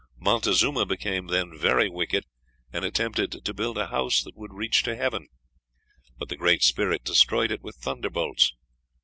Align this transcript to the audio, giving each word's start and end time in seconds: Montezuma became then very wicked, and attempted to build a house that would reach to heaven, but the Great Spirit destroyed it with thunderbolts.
Montezuma 0.17 0.83
became 0.87 1.27
then 1.27 1.55
very 1.55 1.87
wicked, 1.87 2.25
and 2.73 2.83
attempted 2.83 3.45
to 3.45 3.53
build 3.53 3.77
a 3.77 3.89
house 3.89 4.23
that 4.23 4.35
would 4.35 4.51
reach 4.51 4.81
to 4.81 4.95
heaven, 4.95 5.27
but 6.17 6.27
the 6.27 6.35
Great 6.37 6.63
Spirit 6.63 7.03
destroyed 7.03 7.51
it 7.51 7.61
with 7.61 7.75
thunderbolts. 7.75 8.55